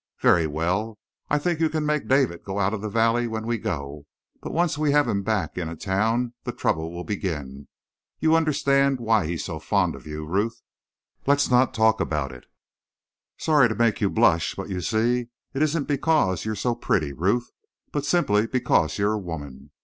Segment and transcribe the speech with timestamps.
[0.19, 0.97] "Very well.
[1.29, 4.07] I think you can make David go out of the valley when we go.
[4.41, 7.67] But once we have him back in a town the trouble will begin.
[8.19, 10.59] You understand why he's so fond of you, Ruth?"
[11.27, 12.47] "Let's not talk about it."
[13.37, 14.55] "Sorry to make you blush.
[14.55, 17.51] But you see, it isn't because you're so pretty, Ruth,
[17.91, 19.69] but simply because you're a woman.